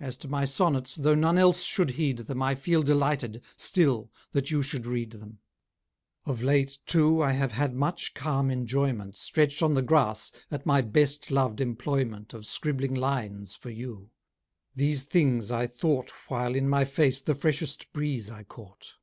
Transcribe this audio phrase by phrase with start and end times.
[0.00, 4.50] As to my sonnets, though none else should heed them, I feel delighted, still, that
[4.50, 5.38] you should read them.
[6.26, 10.80] Of late, too, I have had much calm enjoyment, Stretch'd on the grass at my
[10.80, 14.10] best lov'd employment Of scribbling lines for you.
[14.74, 18.94] These things I thought While, in my face, the freshest breeze I caught.